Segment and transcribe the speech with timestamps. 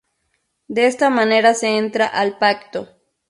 [0.67, 2.89] De esta manera se entra al pacto...